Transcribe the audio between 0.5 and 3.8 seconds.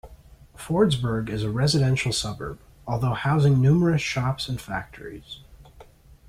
Fordsburg is a residential suburb, although housing